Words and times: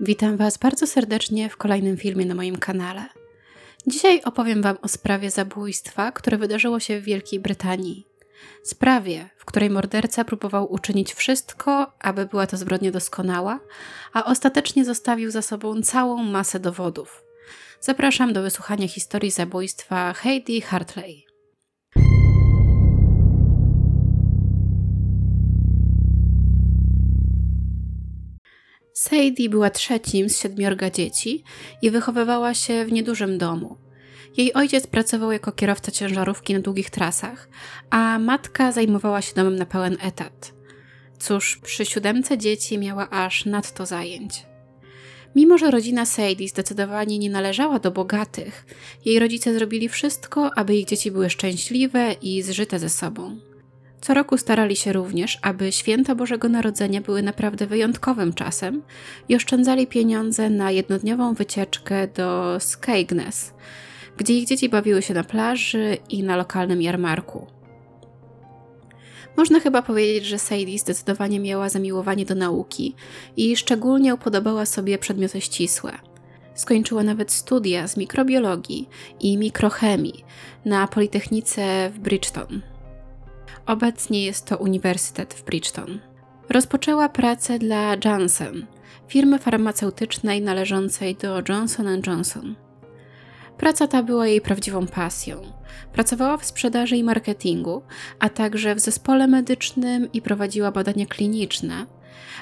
Witam 0.00 0.36
Was 0.36 0.58
bardzo 0.58 0.86
serdecznie 0.86 1.48
w 1.48 1.56
kolejnym 1.56 1.96
filmie 1.96 2.26
na 2.26 2.34
moim 2.34 2.56
kanale. 2.56 3.04
Dzisiaj 3.86 4.22
opowiem 4.24 4.62
Wam 4.62 4.76
o 4.82 4.88
sprawie 4.88 5.30
zabójstwa, 5.30 6.12
które 6.12 6.38
wydarzyło 6.38 6.80
się 6.80 7.00
w 7.00 7.04
Wielkiej 7.04 7.40
Brytanii. 7.40 8.06
Sprawie, 8.62 9.28
w 9.36 9.44
której 9.44 9.70
morderca 9.70 10.24
próbował 10.24 10.72
uczynić 10.72 11.14
wszystko, 11.14 11.92
aby 12.00 12.26
była 12.26 12.46
to 12.46 12.56
zbrodnia 12.56 12.90
doskonała, 12.90 13.60
a 14.12 14.24
ostatecznie 14.24 14.84
zostawił 14.84 15.30
za 15.30 15.42
sobą 15.42 15.82
całą 15.82 16.22
masę 16.22 16.60
dowodów. 16.60 17.22
Zapraszam 17.80 18.32
do 18.32 18.42
wysłuchania 18.42 18.88
historii 18.88 19.30
zabójstwa 19.30 20.12
Heidi 20.12 20.60
Hartley. 20.60 21.25
Sadie 28.96 29.48
była 29.48 29.70
trzecim 29.70 30.30
z 30.30 30.40
siedmiorga 30.40 30.90
dzieci 30.90 31.44
i 31.82 31.90
wychowywała 31.90 32.54
się 32.54 32.84
w 32.84 32.92
niedużym 32.92 33.38
domu. 33.38 33.76
Jej 34.36 34.52
ojciec 34.54 34.86
pracował 34.86 35.32
jako 35.32 35.52
kierowca 35.52 35.92
ciężarówki 35.92 36.54
na 36.54 36.60
długich 36.60 36.90
trasach, 36.90 37.48
a 37.90 38.18
matka 38.18 38.72
zajmowała 38.72 39.22
się 39.22 39.34
domem 39.34 39.56
na 39.56 39.66
pełen 39.66 39.96
etat. 40.00 40.54
Cóż, 41.18 41.58
przy 41.64 41.86
siódemce 41.86 42.38
dzieci 42.38 42.78
miała 42.78 43.10
aż 43.10 43.44
nadto 43.44 43.86
zajęć. 43.86 44.46
Mimo, 45.34 45.58
że 45.58 45.70
rodzina 45.70 46.06
Sadie 46.06 46.48
zdecydowanie 46.48 47.18
nie 47.18 47.30
należała 47.30 47.78
do 47.78 47.90
bogatych, 47.90 48.66
jej 49.04 49.18
rodzice 49.18 49.54
zrobili 49.54 49.88
wszystko, 49.88 50.50
aby 50.58 50.76
ich 50.76 50.86
dzieci 50.86 51.10
były 51.10 51.30
szczęśliwe 51.30 52.12
i 52.22 52.42
zżyte 52.42 52.78
ze 52.78 52.88
sobą. 52.88 53.40
Co 54.06 54.14
roku 54.14 54.38
starali 54.38 54.76
się 54.76 54.92
również, 54.92 55.38
aby 55.42 55.72
święta 55.72 56.14
Bożego 56.14 56.48
Narodzenia 56.48 57.00
były 57.00 57.22
naprawdę 57.22 57.66
wyjątkowym 57.66 58.32
czasem 58.32 58.82
i 59.28 59.36
oszczędzali 59.36 59.86
pieniądze 59.86 60.50
na 60.50 60.70
jednodniową 60.70 61.34
wycieczkę 61.34 62.08
do 62.08 62.56
Skegness, 62.60 63.54
gdzie 64.16 64.34
ich 64.34 64.48
dzieci 64.48 64.68
bawiły 64.68 65.02
się 65.02 65.14
na 65.14 65.24
plaży 65.24 65.96
i 66.08 66.22
na 66.22 66.36
lokalnym 66.36 66.82
jarmarku. 66.82 67.46
Można 69.36 69.60
chyba 69.60 69.82
powiedzieć, 69.82 70.24
że 70.24 70.38
Sadie 70.38 70.78
zdecydowanie 70.78 71.40
miała 71.40 71.68
zamiłowanie 71.68 72.24
do 72.24 72.34
nauki 72.34 72.94
i 73.36 73.56
szczególnie 73.56 74.14
upodobała 74.14 74.66
sobie 74.66 74.98
przedmioty 74.98 75.40
ścisłe. 75.40 75.92
Skończyła 76.54 77.02
nawet 77.02 77.32
studia 77.32 77.88
z 77.88 77.96
mikrobiologii 77.96 78.88
i 79.20 79.38
mikrochemii 79.38 80.24
na 80.64 80.86
Politechnice 80.88 81.90
w 81.94 81.98
Bridgeton. 81.98 82.75
Obecnie 83.66 84.24
jest 84.24 84.46
to 84.46 84.56
Uniwersytet 84.56 85.34
w 85.34 85.44
Bridgeton. 85.44 86.00
Rozpoczęła 86.48 87.08
pracę 87.08 87.58
dla 87.58 87.96
Janssen, 88.04 88.66
firmy 89.08 89.38
farmaceutycznej 89.38 90.42
należącej 90.42 91.14
do 91.14 91.42
Johnson 91.48 92.02
Johnson. 92.06 92.54
Praca 93.58 93.86
ta 93.86 94.02
była 94.02 94.26
jej 94.26 94.40
prawdziwą 94.40 94.86
pasją. 94.86 95.42
Pracowała 95.92 96.36
w 96.36 96.44
sprzedaży 96.44 96.96
i 96.96 97.04
marketingu, 97.04 97.82
a 98.18 98.28
także 98.28 98.74
w 98.74 98.80
zespole 98.80 99.26
medycznym 99.26 100.12
i 100.12 100.22
prowadziła 100.22 100.70
badania 100.70 101.06
kliniczne, 101.06 101.86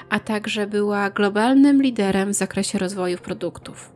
a 0.09 0.19
także 0.19 0.67
była 0.67 1.09
globalnym 1.09 1.81
liderem 1.81 2.33
w 2.33 2.37
zakresie 2.37 2.79
rozwoju 2.79 3.17
produktów. 3.17 3.91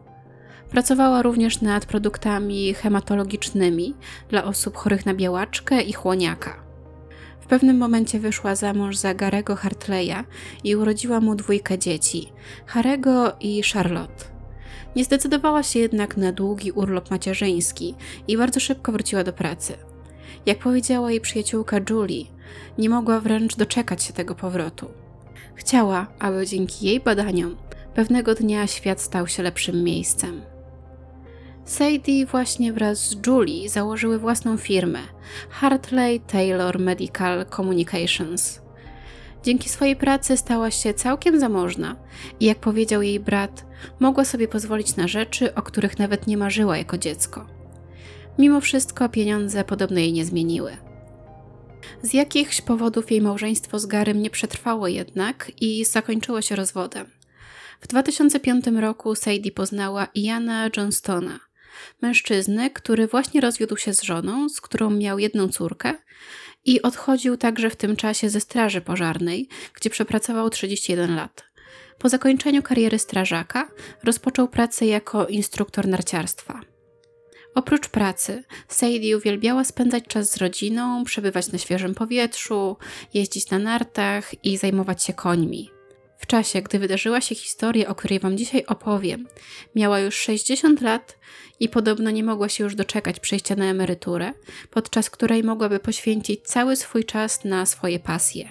Pracowała 0.70 1.22
również 1.22 1.61
nad 1.61 1.86
produktami 1.86 2.73
hematologicznymi 2.73 3.95
dla 4.30 4.44
osób 4.44 4.78
chorych 4.78 5.06
na 5.06 5.14
białaczkę 5.14 5.81
i 5.81 5.94
chłoniaka 5.94 6.69
pewnym 7.50 7.78
momencie 7.78 8.19
wyszła 8.19 8.55
za 8.55 8.73
mąż 8.73 8.97
za 8.97 9.14
Garego 9.14 9.55
Hartleya 9.55 10.23
i 10.64 10.75
urodziła 10.75 11.19
mu 11.19 11.36
dwójkę 11.36 11.80
dzieci 11.80 12.30
Harego 12.66 13.36
i 13.39 13.64
Charlotte. 13.64 14.25
Nie 14.95 15.03
zdecydowała 15.03 15.64
się 15.64 15.80
jednak 15.80 16.17
na 16.17 16.31
długi 16.31 16.72
urlop 16.72 17.11
macierzyński 17.11 17.95
i 18.27 18.38
bardzo 18.38 18.59
szybko 18.59 18.92
wróciła 18.92 19.23
do 19.23 19.33
pracy. 19.33 19.73
Jak 20.45 20.59
powiedziała 20.59 21.11
jej 21.11 21.21
przyjaciółka 21.21 21.77
Julie, 21.89 22.26
nie 22.77 22.89
mogła 22.89 23.20
wręcz 23.20 23.55
doczekać 23.55 24.04
się 24.04 24.14
tego 24.14 24.36
powrotu. 24.36 24.92
Chciała, 25.55 26.08
aby 26.20 26.48
dzięki 26.48 26.86
jej 26.86 26.99
badaniom 26.99 27.55
pewnego 27.95 28.36
dnia 28.36 28.67
świat 28.67 29.02
stał 29.02 29.27
się 29.27 29.43
lepszym 29.43 29.83
miejscem. 29.83 30.42
Sadie 31.70 32.26
właśnie 32.26 32.74
wraz 32.74 33.10
z 33.10 33.28
Julie 33.28 33.70
założyły 33.70 34.20
własną 34.20 34.58
firmę 34.58 35.00
Hartley 35.50 36.20
Taylor 36.20 36.80
Medical 36.80 37.46
Communications. 37.56 38.62
Dzięki 39.44 39.70
swojej 39.70 39.96
pracy 39.96 40.38
stała 40.38 40.72
się 40.72 40.94
całkiem 40.94 41.40
zamożna 41.40 41.96
i 42.40 42.46
jak 42.46 42.58
powiedział 42.60 43.02
jej 43.02 43.20
brat, 43.20 43.66
mogła 44.00 44.26
sobie 44.26 44.48
pozwolić 44.48 44.96
na 44.96 45.08
rzeczy, 45.08 45.56
o 45.56 45.62
których 45.62 46.00
nawet 46.00 46.28
nie 46.28 46.38
marzyła 46.38 46.78
jako 46.78 46.98
dziecko. 46.98 47.46
Mimo 48.40 48.62
wszystko 48.62 49.10
pieniądze 49.10 49.64
podobno 49.64 50.00
jej 50.00 50.14
nie 50.14 50.26
zmieniły. 50.26 50.78
Z 52.02 52.14
jakichś 52.14 52.62
powodów 52.62 53.12
jej 53.12 53.22
małżeństwo 53.22 53.80
z 53.80 53.86
Garym 53.86 54.22
nie 54.22 54.30
przetrwało 54.30 54.88
jednak 54.88 55.52
i 55.62 55.86
zakończyło 55.86 56.42
się 56.42 56.56
rozwodem. 56.56 57.08
W 57.82 57.88
2005 57.88 58.68
roku 58.68 59.16
Sadie 59.16 59.52
poznała 59.52 60.08
Iana 60.16 60.70
Johnstona, 60.78 61.48
mężczyznę, 62.02 62.70
który 62.70 63.08
właśnie 63.08 63.42
rozwiódł 63.42 63.78
się 63.78 63.94
z 63.94 64.04
żoną, 64.04 64.50
z 64.50 64.62
którą 64.62 64.90
miał 64.90 65.20
jedną 65.20 65.48
córkę 65.48 65.94
i 66.66 66.82
odchodził 66.82 67.38
także 67.38 67.70
w 67.70 67.76
tym 67.76 67.95
czasie 67.95 68.30
ze 68.30 68.40
straży 68.40 68.82
pożarnej, 68.82 69.48
gdzie 69.73 69.89
przepracował 69.89 70.50
31 70.50 71.16
lat. 71.16 71.44
Po 72.00 72.10
zakończeniu 72.10 72.62
kariery 72.62 73.00
strażaka 73.00 73.68
rozpoczął 74.04 74.48
pracę 74.48 74.86
jako 74.86 75.28
instruktor 75.28 75.88
narciarstwa. 75.88 76.62
Oprócz 77.56 77.88
pracy, 77.88 78.44
Sadie 78.68 79.18
uwielbiała 79.18 79.64
spędzać 79.64 80.04
czas 80.08 80.32
z 80.32 80.38
rodziną, 80.38 81.04
przebywać 81.04 81.52
na 81.52 81.58
świeżym 81.58 81.95
powietrzu, 81.95 82.78
jeździć 83.14 83.50
na 83.50 83.60
nartach 83.60 84.45
i 84.45 84.58
zajmować 84.58 85.04
się 85.04 85.14
końmi. 85.14 85.79
Czasie, 86.30 86.62
gdy 86.62 86.80
wydarzyła 86.80 87.22
się 87.22 87.36
historia, 87.36 87.88
o 87.88 87.95
której 87.95 88.20
Wam 88.20 88.38
dzisiaj 88.38 88.66
opowiem, 88.66 89.28
miała 89.76 90.00
już 90.00 90.16
60 90.16 90.82
lat 90.82 91.17
i 91.60 91.70
podobno 91.70 92.12
nie 92.12 92.23
mogła 92.23 92.50
się 92.50 92.64
już 92.64 92.76
doczekać 92.76 93.20
przejścia 93.20 93.56
na 93.56 93.66
emeryturę, 93.66 94.34
podczas 94.72 95.10
której 95.10 95.44
mogłaby 95.44 95.80
poświęcić 95.80 96.42
cały 96.42 96.76
swój 96.76 97.04
czas 97.04 97.45
na 97.45 97.66
swoje 97.66 98.00
pasje. 98.00 98.50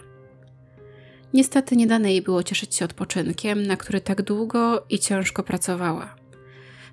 Niestety 1.34 1.76
nie 1.76 1.86
dane 1.86 2.10
jej 2.10 2.22
było 2.22 2.42
cieszyć 2.42 2.74
się 2.74 2.84
odpoczynkiem, 2.84 3.66
na 3.66 3.76
który 3.76 4.00
tak 4.00 4.22
długo 4.22 4.86
i 4.90 4.98
ciężko 4.98 5.42
pracowała. 5.42 6.16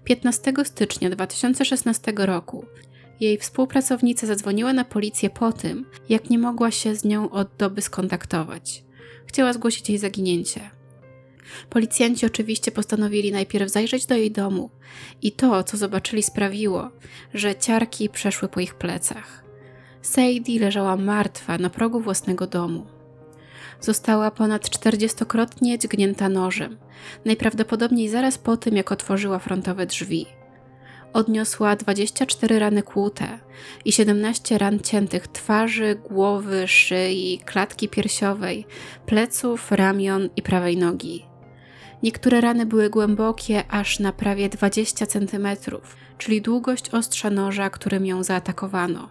15 0.03 0.53
stycznia 0.63 1.09
2016 1.09 2.13
roku 2.17 2.65
jej 3.19 3.37
współpracownica 3.37 4.27
zadzwoniła 4.27 4.73
na 4.73 4.85
policję 4.85 5.29
po 5.29 5.51
tym, 5.51 5.85
jak 6.09 6.29
nie 6.29 6.39
mogła 6.39 6.71
się 6.71 6.95
z 6.95 7.03
nią 7.03 7.29
od 7.29 7.47
doby 7.57 7.81
skontaktować. 7.81 8.83
Chciała 9.25 9.53
zgłosić 9.53 9.89
jej 9.89 9.97
zaginięcie. 9.97 10.74
Policjanci 11.69 12.25
oczywiście 12.25 12.71
postanowili 12.71 13.31
najpierw 13.31 13.71
zajrzeć 13.71 14.05
do 14.05 14.15
jej 14.15 14.31
domu 14.31 14.69
i 15.21 15.31
to, 15.31 15.63
co 15.63 15.77
zobaczyli, 15.77 16.23
sprawiło, 16.23 16.89
że 17.33 17.55
ciarki 17.55 18.09
przeszły 18.09 18.49
po 18.49 18.59
ich 18.59 18.75
plecach. 18.75 19.43
Sadie 20.01 20.59
leżała 20.59 20.97
martwa 20.97 21.57
na 21.57 21.69
progu 21.69 21.99
własnego 21.99 22.47
domu. 22.47 22.85
Została 23.81 24.31
ponad 24.31 24.69
czterdziestokrotnie 24.69 25.79
dźgnięta 25.79 26.29
nożem, 26.29 26.77
najprawdopodobniej 27.25 28.09
zaraz 28.09 28.37
po 28.37 28.57
tym, 28.57 28.75
jak 28.75 28.91
otworzyła 28.91 29.39
frontowe 29.39 29.85
drzwi. 29.85 30.25
Odniosła 31.13 31.75
24 31.75 32.59
rany 32.59 32.83
kłute 32.83 33.39
i 33.85 33.91
17 33.91 34.57
ran 34.57 34.79
ciętych 34.79 35.27
twarzy, 35.27 35.95
głowy, 36.09 36.67
szyi, 36.67 37.39
klatki 37.45 37.89
piersiowej, 37.89 38.65
pleców, 39.05 39.71
ramion 39.71 40.29
i 40.35 40.41
prawej 40.41 40.77
nogi. 40.77 41.25
Niektóre 42.03 42.41
rany 42.41 42.65
były 42.65 42.89
głębokie 42.89 43.63
aż 43.69 43.99
na 43.99 44.11
prawie 44.11 44.49
20 44.49 45.05
cm, 45.05 45.47
czyli 46.17 46.41
długość 46.41 46.89
ostrza 46.89 47.29
noża, 47.29 47.69
którym 47.69 48.05
ją 48.05 48.23
zaatakowano. 48.23 49.09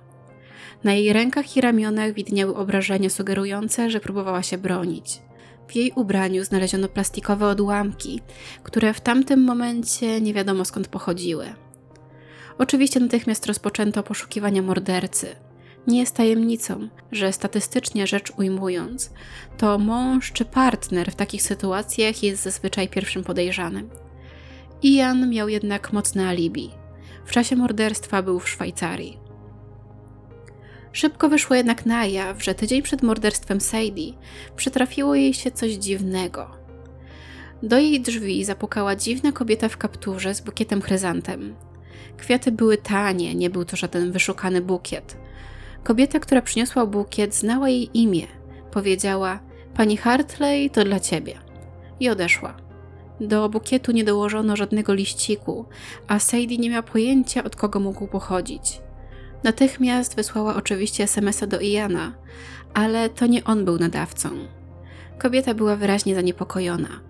Na 0.84 0.92
jej 0.92 1.12
rękach 1.12 1.56
i 1.56 1.60
ramionach 1.60 2.12
widniały 2.12 2.56
obrażenia 2.56 3.10
sugerujące, 3.10 3.90
że 3.90 4.00
próbowała 4.00 4.42
się 4.42 4.58
bronić. 4.58 5.22
W 5.68 5.76
jej 5.76 5.92
ubraniu 5.96 6.44
znaleziono 6.44 6.88
plastikowe 6.88 7.46
odłamki, 7.46 8.20
które 8.62 8.94
w 8.94 9.00
tamtym 9.00 9.44
momencie 9.44 10.20
nie 10.20 10.34
wiadomo 10.34 10.64
skąd 10.64 10.88
pochodziły. 10.88 11.46
Oczywiście 12.58 13.00
natychmiast 13.00 13.46
rozpoczęto 13.46 14.02
poszukiwania 14.02 14.62
mordercy. 14.62 15.26
Nie 15.86 16.00
jest 16.00 16.16
tajemnicą, 16.16 16.88
że 17.12 17.32
statystycznie 17.32 18.06
rzecz 18.06 18.32
ujmując, 18.36 19.10
to 19.58 19.78
mąż 19.78 20.32
czy 20.32 20.44
partner 20.44 21.12
w 21.12 21.16
takich 21.16 21.42
sytuacjach 21.42 22.22
jest 22.22 22.42
zazwyczaj 22.42 22.88
pierwszym 22.88 23.24
podejrzanym. 23.24 23.90
Ian 24.82 25.30
miał 25.30 25.48
jednak 25.48 25.92
mocne 25.92 26.28
alibi. 26.28 26.70
W 27.24 27.32
czasie 27.32 27.56
morderstwa 27.56 28.22
był 28.22 28.40
w 28.40 28.48
Szwajcarii. 28.48 29.18
Szybko 30.92 31.28
wyszło 31.28 31.56
jednak 31.56 31.86
na 31.86 32.06
jaw, 32.06 32.44
że 32.44 32.54
tydzień 32.54 32.82
przed 32.82 33.02
morderstwem 33.02 33.60
Sadie 33.60 34.12
przytrafiło 34.56 35.14
jej 35.14 35.34
się 35.34 35.50
coś 35.50 35.72
dziwnego. 35.72 36.50
Do 37.62 37.78
jej 37.78 38.00
drzwi 38.00 38.44
zapukała 38.44 38.96
dziwna 38.96 39.32
kobieta 39.32 39.68
w 39.68 39.76
kapturze 39.76 40.34
z 40.34 40.40
bukietem 40.40 40.82
chryzantem. 40.82 41.54
Kwiaty 42.16 42.52
były 42.52 42.76
tanie, 42.76 43.34
nie 43.34 43.50
był 43.50 43.64
to 43.64 43.76
żaden 43.76 44.12
wyszukany 44.12 44.60
bukiet. 44.60 45.16
Kobieta, 45.84 46.20
która 46.20 46.42
przyniosła 46.42 46.86
bukiet, 46.86 47.34
znała 47.34 47.68
jej 47.68 47.98
imię. 47.98 48.26
Powiedziała: 48.70 49.40
Pani 49.74 49.96
Hartley, 49.96 50.70
to 50.70 50.84
dla 50.84 51.00
ciebie. 51.00 51.34
I 52.00 52.08
odeszła. 52.08 52.56
Do 53.20 53.48
bukietu 53.48 53.92
nie 53.92 54.04
dołożono 54.04 54.56
żadnego 54.56 54.94
liściku, 54.94 55.64
a 56.08 56.18
Sadie 56.18 56.58
nie 56.58 56.70
miała 56.70 56.82
pojęcia, 56.82 57.44
od 57.44 57.56
kogo 57.56 57.80
mógł 57.80 58.06
pochodzić. 58.06 58.80
Natychmiast 59.42 60.16
wysłała 60.16 60.56
oczywiście 60.56 61.04
SMS-a 61.04 61.46
do 61.46 61.60
Iana, 61.60 62.14
ale 62.74 63.08
to 63.08 63.26
nie 63.26 63.44
on 63.44 63.64
był 63.64 63.78
nadawcą. 63.78 64.28
Kobieta 65.18 65.54
była 65.54 65.76
wyraźnie 65.76 66.14
zaniepokojona. 66.14 67.00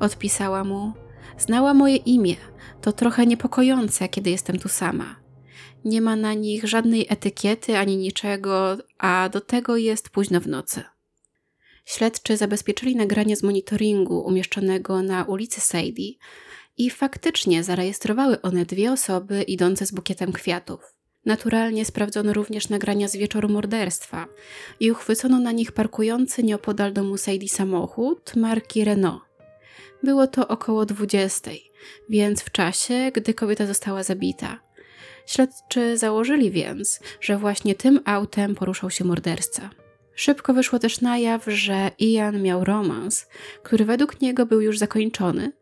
Odpisała 0.00 0.64
mu: 0.64 0.92
Znała 1.38 1.74
moje 1.74 1.96
imię. 1.96 2.36
To 2.80 2.92
trochę 2.92 3.26
niepokojące, 3.26 4.08
kiedy 4.08 4.30
jestem 4.30 4.58
tu 4.58 4.68
sama. 4.68 5.19
Nie 5.84 6.00
ma 6.00 6.16
na 6.16 6.34
nich 6.34 6.68
żadnej 6.68 7.06
etykiety 7.08 7.76
ani 7.76 7.96
niczego, 7.96 8.76
a 8.98 9.28
do 9.32 9.40
tego 9.40 9.76
jest 9.76 10.10
późno 10.10 10.40
w 10.40 10.48
nocy. 10.48 10.82
Śledczy 11.84 12.36
zabezpieczyli 12.36 12.96
nagranie 12.96 13.36
z 13.36 13.42
monitoringu 13.42 14.20
umieszczonego 14.20 15.02
na 15.02 15.24
ulicy 15.24 15.60
Sadie 15.60 16.12
i 16.76 16.90
faktycznie 16.90 17.64
zarejestrowały 17.64 18.42
one 18.42 18.64
dwie 18.64 18.92
osoby 18.92 19.42
idące 19.42 19.86
z 19.86 19.92
bukietem 19.92 20.32
kwiatów. 20.32 20.80
Naturalnie 21.24 21.84
sprawdzono 21.84 22.32
również 22.32 22.68
nagrania 22.68 23.08
z 23.08 23.16
wieczoru 23.16 23.48
morderstwa 23.48 24.26
i 24.80 24.90
uchwycono 24.90 25.40
na 25.40 25.52
nich 25.52 25.72
parkujący 25.72 26.42
nieopodal 26.42 26.92
domu 26.92 27.16
Sadie 27.16 27.48
samochód 27.48 28.36
marki 28.36 28.84
Renault. 28.84 29.22
Było 30.02 30.26
to 30.26 30.48
około 30.48 30.86
20, 30.86 31.50
więc 32.08 32.42
w 32.42 32.50
czasie, 32.50 33.10
gdy 33.14 33.34
kobieta 33.34 33.66
została 33.66 34.02
zabita. 34.02 34.60
Śledczy 35.30 35.98
założyli 35.98 36.50
więc, 36.50 37.00
że 37.20 37.38
właśnie 37.38 37.74
tym 37.74 38.00
autem 38.04 38.54
poruszał 38.54 38.90
się 38.90 39.04
morderca. 39.04 39.70
Szybko 40.14 40.54
wyszło 40.54 40.78
też 40.78 41.00
na 41.00 41.18
jaw, 41.18 41.44
że 41.46 41.90
Ian 41.98 42.42
miał 42.42 42.64
romans, 42.64 43.26
który 43.62 43.84
według 43.84 44.20
niego 44.20 44.46
był 44.46 44.60
już 44.60 44.78
zakończony, 44.78 45.52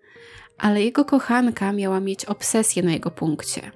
ale 0.59 0.83
jego 0.83 1.05
kochanka 1.05 1.73
miała 1.73 2.01
mieć 2.01 2.25
obsesję 2.25 2.83
na 2.83 2.93
jego 2.93 3.11
punkcie. 3.11 3.71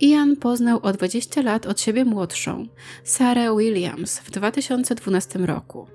Ian 0.00 0.36
poznał 0.36 0.80
o 0.82 0.92
20 0.92 1.42
lat 1.42 1.66
od 1.66 1.80
siebie 1.80 2.04
młodszą, 2.04 2.66
Sarah 3.04 3.56
Williams, 3.56 4.18
w 4.18 4.30
2012 4.30 5.38
roku. 5.38 5.88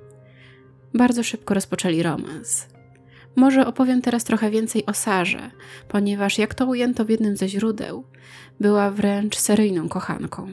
Bardzo 0.93 1.23
szybko 1.23 1.53
rozpoczęli 1.53 2.03
romans. 2.03 2.67
Może 3.35 3.67
opowiem 3.67 4.01
teraz 4.01 4.23
trochę 4.23 4.51
więcej 4.51 4.85
o 4.85 4.93
Sarze, 4.93 5.51
ponieważ 5.87 6.37
jak 6.37 6.53
to 6.53 6.65
ujęto 6.65 7.05
w 7.05 7.09
jednym 7.09 7.37
ze 7.37 7.49
źródeł, 7.49 8.03
była 8.59 8.91
wręcz 8.91 9.37
seryjną 9.37 9.89
kochanką. 9.89 10.47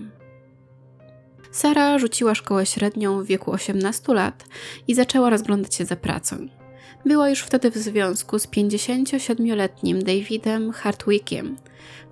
Sara 1.50 1.99
rzuciła 1.99 2.35
szkołę 2.35 2.67
średnią 2.67 3.23
w 3.23 3.27
wieku 3.27 3.53
18 3.53 4.15
lat 4.15 4.44
i 4.88 4.94
zaczęła 4.94 5.31
rozglądać 5.31 5.75
się 5.75 5.85
za 5.85 5.97
pracą. 5.97 6.49
Była 7.06 7.29
już 7.29 7.41
wtedy 7.41 7.71
w 7.71 7.77
związku 7.77 8.38
z 8.38 8.47
57-letnim 8.47 10.03
Davidem 10.03 10.73
Hartwickiem, 10.73 11.56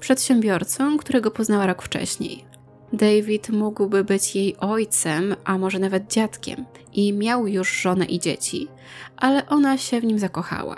przedsiębiorcą, 0.00 0.98
którego 0.98 1.30
poznała 1.30 1.66
rok 1.66 1.82
wcześniej. 1.82 2.44
David 2.92 3.48
mógłby 3.48 4.04
być 4.04 4.36
jej 4.36 4.56
ojcem, 4.56 5.36
a 5.44 5.58
może 5.58 5.78
nawet 5.78 6.12
dziadkiem, 6.12 6.64
i 6.92 7.12
miał 7.12 7.46
już 7.46 7.82
żonę 7.82 8.04
i 8.04 8.20
dzieci, 8.20 8.68
ale 9.16 9.46
ona 9.46 9.78
się 9.78 10.00
w 10.00 10.04
nim 10.04 10.18
zakochała. 10.18 10.76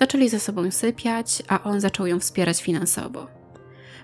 Zaczęli 0.00 0.28
ze 0.28 0.40
sobą 0.40 0.70
sypiać, 0.70 1.42
a 1.48 1.62
on 1.62 1.80
zaczął 1.80 2.06
ją 2.06 2.20
wspierać 2.20 2.62
finansowo. 2.62 3.26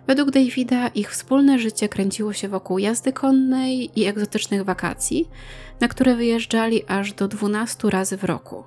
Według 0.07 0.31
Davida 0.31 0.89
ich 0.89 1.11
wspólne 1.11 1.59
życie 1.59 1.89
kręciło 1.89 2.33
się 2.33 2.49
wokół 2.49 2.79
jazdy 2.79 3.13
konnej 3.13 4.01
i 4.01 4.07
egzotycznych 4.07 4.65
wakacji, 4.65 5.29
na 5.81 5.89
które 5.89 6.17
wyjeżdżali 6.17 6.87
aż 6.87 7.13
do 7.13 7.29
12 7.29 7.91
razy 7.91 8.17
w 8.17 8.25
roku. 8.25 8.65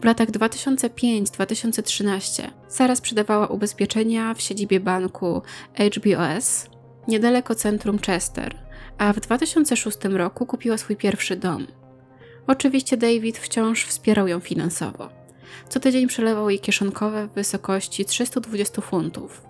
W 0.00 0.04
latach 0.04 0.30
2005-2013 0.30 2.50
Sara 2.68 2.96
sprzedawała 2.96 3.46
ubezpieczenia 3.46 4.34
w 4.34 4.42
siedzibie 4.42 4.80
banku 4.80 5.42
HBOS 5.74 6.73
niedaleko 7.08 7.54
centrum 7.54 7.98
Chester, 7.98 8.56
a 8.98 9.12
w 9.12 9.20
2006 9.20 9.98
roku 10.04 10.46
kupiła 10.46 10.78
swój 10.78 10.96
pierwszy 10.96 11.36
dom. 11.36 11.66
Oczywiście 12.46 12.96
David 12.96 13.38
wciąż 13.38 13.84
wspierał 13.84 14.28
ją 14.28 14.40
finansowo. 14.40 15.08
Co 15.68 15.80
tydzień 15.80 16.06
przelewał 16.06 16.50
jej 16.50 16.60
kieszonkowe 16.60 17.26
w 17.26 17.34
wysokości 17.34 18.04
320 18.04 18.82
funtów. 18.82 19.42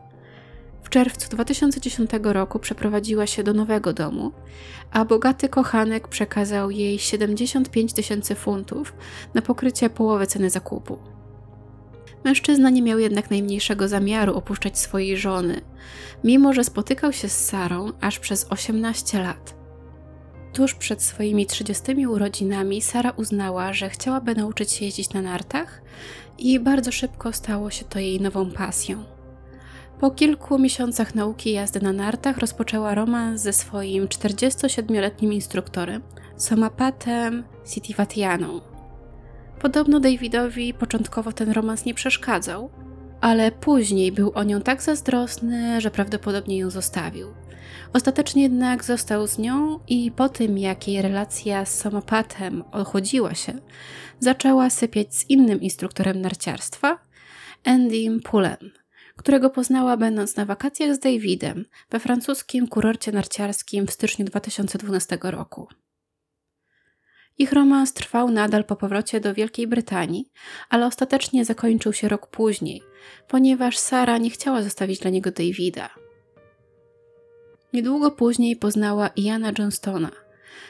W 0.83 0.89
czerwcu 0.89 1.29
2010 1.29 2.11
roku 2.23 2.59
przeprowadziła 2.59 3.27
się 3.27 3.43
do 3.43 3.53
nowego 3.53 3.93
domu, 3.93 4.33
a 4.91 5.05
bogaty 5.05 5.49
kochanek 5.49 6.09
przekazał 6.09 6.71
jej 6.71 6.99
75 6.99 7.93
tysięcy 7.93 8.35
funtów 8.35 8.95
na 9.35 9.43
pokrycie 9.43 9.91
połowy 9.91 10.27
ceny 10.27 10.51
zakupu. 10.51 11.14
Mężczyzna 12.25 12.71
nie 12.71 12.83
miał 12.83 12.99
jednak 12.99 13.31
najmniejszego 13.31 13.89
zamiaru 13.89 14.35
opuszczać 14.37 14.79
swojej 14.79 15.17
żony, 15.17 15.61
mimo 16.25 16.53
że 16.53 16.65
spotykał 16.65 17.13
się 17.13 17.29
z 17.29 17.45
Sarą 17.45 17.93
aż 18.01 18.19
przez 18.19 18.47
18 18.51 19.23
lat. 19.23 19.55
Tuż 20.53 20.75
przed 20.75 21.03
swoimi 21.03 21.47
30 21.47 22.07
urodzinami 22.07 22.83
Sara 22.83 23.11
uznała, 23.11 23.73
że 23.73 23.91
chciałaby 23.91 24.35
nauczyć 24.35 24.73
się 24.73 24.85
jeździć 24.85 25.13
na 25.13 25.23
nartach 25.23 25.83
i 26.39 26.61
bardzo 26.61 26.93
szybko 26.93 27.33
stało 27.33 27.71
się 27.71 27.85
to 27.85 27.99
jej 27.99 28.21
nową 28.21 28.51
pasją. 28.51 29.05
Po 30.01 30.11
kilku 30.11 30.59
miesiącach 30.59 31.15
nauki 31.15 31.53
jazdy 31.53 31.81
na 31.81 31.93
nartach 31.93 32.39
rozpoczęła 32.39 32.95
romans 32.95 33.41
ze 33.41 33.53
swoim 33.53 34.07
47-letnim 34.07 35.33
instruktorem, 35.33 36.03
Somapatem 36.37 37.45
Sitivatianą. 37.65 38.74
Podobno 39.65 40.01
Davidowi 40.01 40.75
początkowo 40.75 41.33
ten 41.33 41.51
romans 41.51 41.85
nie 41.85 41.95
przeszkadzał, 41.95 42.71
ale 43.21 43.53
później 43.53 44.13
był 44.13 44.33
o 44.35 44.43
nią 44.43 44.61
tak 44.61 44.83
zazdrosny, 44.83 45.81
że 45.81 45.91
prawdopodobnie 45.91 46.59
ją 46.59 46.71
zostawił. 46.71 47.29
Ostatecznie 47.93 48.43
jednak 48.43 48.85
został 48.85 49.27
z 49.27 49.39
nią 49.39 49.81
i 49.89 50.13
po 50.17 50.29
tym, 50.29 50.59
jak 50.59 50.89
jej 50.89 51.03
relacja 51.03 51.65
z 51.65 51.79
Somapatem 51.79 52.65
ochłodziła 52.73 53.35
się, 53.35 53.53
zaczęła 54.21 54.71
sypiać 54.71 55.15
z 55.15 55.31
innym 55.31 55.61
instruktorem 55.61 56.21
narciarstwa, 56.21 56.99
Andym 57.65 58.21
Pullen 58.21 58.71
którego 59.17 59.51
poznała 59.51 59.97
będąc 59.97 60.37
na 60.37 60.45
wakacjach 60.45 60.95
z 60.95 60.99
Davidem 60.99 61.65
we 61.91 62.01
francuskim 62.01 62.69
kurorcie 62.69 63.13
narciarskim 63.13 63.87
w 63.87 63.91
styczniu 63.91 64.25
2012 64.25 65.19
roku. 65.23 65.69
Ich 67.39 67.53
romans 67.53 67.93
trwał 67.93 68.31
nadal 68.31 68.65
po 68.65 68.77
powrocie 68.77 69.21
do 69.21 69.35
Wielkiej 69.35 69.67
Brytanii, 69.67 70.31
ale 70.69 70.87
ostatecznie 70.87 71.45
zakończył 71.45 71.93
się 71.93 72.09
rok 72.09 72.27
później, 72.27 72.83
ponieważ 73.29 73.79
Sara 73.79 74.19
nie 74.19 74.31
chciała 74.31 74.63
zostawić 74.63 75.01
dla 75.01 75.11
niego 75.11 75.31
Davida. 75.31 75.91
Niedługo 77.73 78.11
później 78.11 78.57
poznała 78.57 79.09
Iana 79.17 79.53
Johnstona. 79.59 80.11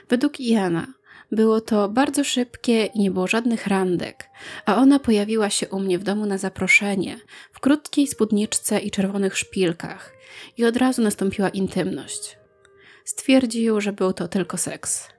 Według 0.09 0.41
Iana 0.41 0.87
było 1.33 1.61
to 1.61 1.89
bardzo 1.89 2.25
szybkie 2.25 2.87
i 2.87 3.01
nie 3.01 3.11
było 3.11 3.27
żadnych 3.27 3.67
randek, 3.67 4.29
a 4.67 4.77
ona 4.77 4.99
pojawiła 4.99 5.51
się 5.51 5.69
u 5.69 5.81
mnie 5.81 5.99
w 5.99 6.03
domu 6.03 6.27
na 6.27 6.39
zaproszenie, 6.39 7.17
w 7.53 7.61
krótkiej 7.61 8.07
spódniczce 8.07 8.81
i 8.81 8.91
czerwonych 8.91 9.39
szpilkach, 9.39 10.13
i 10.57 10.65
od 10.65 10.77
razu 10.77 11.03
nastąpiła 11.03 11.49
intymność. 11.49 12.39
Stwierdził, 13.05 13.81
że 13.81 13.93
był 13.93 14.13
to 14.13 14.29
tylko 14.29 14.57
seks. 14.57 15.14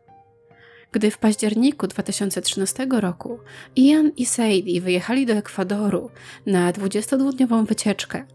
Gdy 0.91 1.11
w 1.11 1.17
październiku 1.17 1.87
2013 1.87 2.87
roku 2.91 3.39
Ian 3.75 4.11
i 4.17 4.25
Sadie 4.25 4.81
wyjechali 4.81 5.25
do 5.25 5.33
Ekwadoru 5.33 6.09
na 6.45 6.73
22-dniową 6.73 7.65
wycieczkę, 7.65 8.25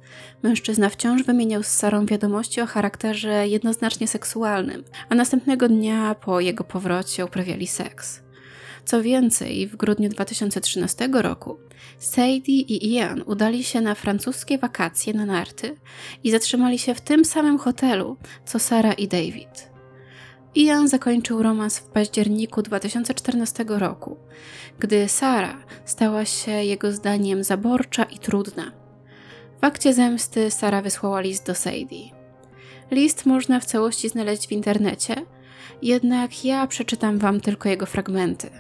mężczyzna 0.43 0.89
wciąż 0.89 1.23
wymieniał 1.23 1.63
z 1.63 1.67
Sarą 1.67 2.07
wiadomości 2.07 2.61
o 2.61 2.67
charakterze 2.67 3.49
jednoznacznie 3.49 4.09
seksualnym, 4.09 4.85
a 5.09 5.15
następnego 5.15 5.69
dnia 5.69 6.15
po 6.15 6.41
jego 6.41 6.65
powrocie 6.65 7.25
uprawiali 7.25 7.67
seks. 7.67 8.23
Co 8.85 9.03
więcej, 9.03 9.67
w 9.67 9.77
grudniu 9.77 10.09
2013 10.09 11.09
roku 11.13 11.59
Sadie 11.99 12.61
i 12.61 12.95
Ian 12.95 13.23
udali 13.27 13.65
się 13.65 13.81
na 13.81 13.95
francuskie 13.95 14.59
wakacje 14.59 15.15
na 15.15 15.27
narty 15.27 15.77
i 16.25 16.31
zatrzymali 16.31 16.79
się 16.79 16.95
w 16.95 17.01
tym 17.01 17.25
samym 17.25 17.59
hotelu 17.59 18.17
co 18.45 18.59
Sara 18.59 18.93
i 18.93 19.09
David. 19.09 19.70
Ian 20.55 20.89
zakończył 20.89 21.43
romans 21.43 21.79
w 21.79 21.85
październiku 21.85 22.63
2014 22.63 23.65
roku, 23.69 24.17
gdy 24.79 25.09
Sara 25.09 25.63
stała 25.85 26.25
się 26.25 26.53
jego 26.53 26.93
zdaniem 26.93 27.45
zaborcza 27.45 28.05
i 28.05 28.19
trudna. 28.19 28.73
W 29.61 29.65
akcie 29.65 29.95
zemsty 29.95 30.51
Sara 30.51 30.83
wysłała 30.83 31.21
list 31.21 31.47
do 31.47 31.55
Sadie. 31.55 32.11
List 32.91 33.27
można 33.27 33.61
w 33.61 33.65
całości 33.65 34.09
znaleźć 34.09 34.49
w 34.49 34.53
internecie, 34.53 35.15
jednak 35.83 36.45
ja 36.45 36.67
przeczytam 36.67 37.19
wam 37.19 37.41
tylko 37.41 37.69
jego 37.69 37.87
fragmenty. 37.87 38.51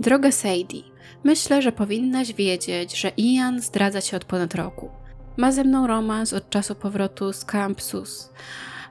Droga 0.00 0.32
Sadie, 0.32 0.82
Myślę, 1.24 1.62
że 1.62 1.72
powinnaś 1.72 2.32
wiedzieć, 2.32 3.00
że 3.00 3.12
Ian 3.16 3.60
zdradza 3.60 4.02
cię 4.02 4.16
od 4.16 4.24
ponad 4.24 4.54
roku. 4.54 4.90
Ma 5.36 5.52
ze 5.52 5.64
mną 5.64 5.86
romans 5.86 6.32
od 6.32 6.50
czasu 6.50 6.74
powrotu 6.74 7.32
z 7.32 7.44
Campsus 7.44 8.30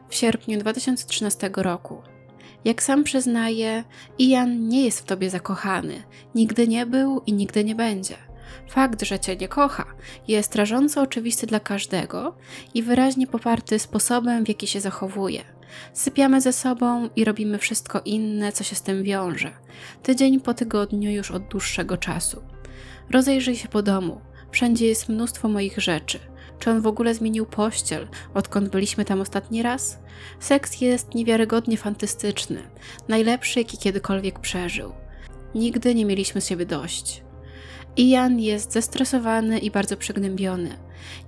w 0.09 0.15
sierpniu 0.15 0.59
2013 0.59 1.49
roku. 1.55 2.01
Jak 2.65 2.83
sam 2.83 3.03
przyznaje, 3.03 3.83
Ian 4.19 4.67
nie 4.67 4.85
jest 4.85 4.99
w 4.99 5.03
tobie 5.03 5.29
zakochany, 5.29 6.03
nigdy 6.35 6.67
nie 6.67 6.85
był 6.85 7.21
i 7.25 7.33
nigdy 7.33 7.63
nie 7.63 7.75
będzie. 7.75 8.15
Fakt, 8.69 9.03
że 9.03 9.19
cię 9.19 9.35
nie 9.35 9.47
kocha, 9.47 9.85
jest 10.27 10.55
rażąco 10.55 11.01
oczywisty 11.01 11.47
dla 11.47 11.59
każdego 11.59 12.37
i 12.73 12.83
wyraźnie 12.83 13.27
poparty 13.27 13.79
sposobem, 13.79 14.45
w 14.45 14.47
jaki 14.47 14.67
się 14.67 14.81
zachowuje. 14.81 15.43
Sypiamy 15.93 16.41
ze 16.41 16.53
sobą 16.53 17.09
i 17.15 17.25
robimy 17.25 17.57
wszystko 17.57 18.01
inne, 18.05 18.51
co 18.51 18.63
się 18.63 18.75
z 18.75 18.81
tym 18.81 19.03
wiąże. 19.03 19.51
Tydzień 20.03 20.39
po 20.39 20.53
tygodniu 20.53 21.11
już 21.11 21.31
od 21.31 21.47
dłuższego 21.47 21.97
czasu. 21.97 22.41
Rozejrzyj 23.11 23.55
się 23.55 23.67
po 23.67 23.81
domu. 23.81 24.21
Wszędzie 24.51 24.87
jest 24.87 25.09
mnóstwo 25.09 25.47
moich 25.47 25.79
rzeczy. 25.79 26.19
Czy 26.59 26.71
on 26.71 26.81
w 26.81 26.87
ogóle 26.87 27.13
zmienił 27.13 27.45
pościel, 27.45 28.07
odkąd 28.33 28.69
byliśmy 28.69 29.05
tam 29.05 29.21
ostatni 29.21 29.63
raz? 29.63 29.99
Seks 30.39 30.81
jest 30.81 31.15
niewiarygodnie 31.15 31.77
fantastyczny, 31.77 32.63
najlepszy, 33.07 33.59
jaki 33.59 33.77
kiedykolwiek 33.77 34.39
przeżył. 34.39 34.91
Nigdy 35.55 35.95
nie 35.95 36.05
mieliśmy 36.05 36.41
z 36.41 36.47
siebie 36.47 36.65
dość. 36.65 37.23
Ian 37.97 38.39
jest 38.39 38.73
zestresowany 38.73 39.59
i 39.59 39.71
bardzo 39.71 39.97
przygnębiony. 39.97 40.77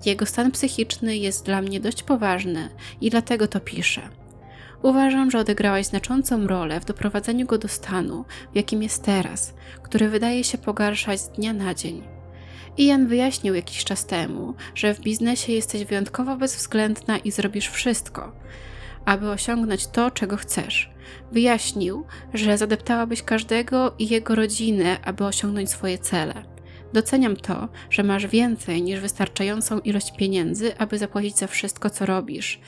Jego 0.05 0.25
stan 0.25 0.51
psychiczny 0.51 1.17
jest 1.17 1.45
dla 1.45 1.61
mnie 1.61 1.79
dość 1.79 2.03
poważny 2.03 2.69
i 3.01 3.09
dlatego 3.09 3.47
to 3.47 3.59
piszę. 3.59 4.09
Uważam, 4.81 5.31
że 5.31 5.39
odegrałaś 5.39 5.85
znaczącą 5.85 6.47
rolę 6.47 6.79
w 6.79 6.85
doprowadzeniu 6.85 7.45
go 7.45 7.57
do 7.57 7.67
stanu, 7.67 8.25
w 8.53 8.55
jakim 8.55 8.83
jest 8.83 9.03
teraz, 9.03 9.53
który 9.83 10.09
wydaje 10.09 10.43
się 10.43 10.57
pogarszać 10.57 11.21
z 11.21 11.29
dnia 11.29 11.53
na 11.53 11.73
dzień. 11.73 12.18
Ian 12.79 13.07
wyjaśnił 13.07 13.55
jakiś 13.55 13.83
czas 13.83 14.05
temu, 14.05 14.53
że 14.75 14.93
w 14.93 14.99
biznesie 14.99 15.53
jesteś 15.53 15.85
wyjątkowo 15.85 16.35
bezwzględna 16.35 17.17
i 17.17 17.31
zrobisz 17.31 17.67
wszystko, 17.67 18.31
aby 19.05 19.29
osiągnąć 19.29 19.87
to, 19.87 20.11
czego 20.11 20.37
chcesz. 20.37 20.89
Wyjaśnił, 21.31 22.05
że 22.33 22.57
zadeptałabyś 22.57 23.23
każdego 23.23 23.95
i 23.99 24.07
jego 24.07 24.35
rodzinę, 24.35 24.97
aby 25.01 25.25
osiągnąć 25.25 25.69
swoje 25.69 25.97
cele. 25.97 26.33
Doceniam 26.93 27.35
to, 27.35 27.69
że 27.89 28.03
masz 28.03 28.27
więcej 28.27 28.81
niż 28.81 28.99
wystarczającą 28.99 29.79
ilość 29.79 30.15
pieniędzy, 30.17 30.77
aby 30.77 30.97
zapłacić 30.97 31.37
za 31.37 31.47
wszystko, 31.47 31.89
co 31.89 32.05
robisz. 32.05 32.59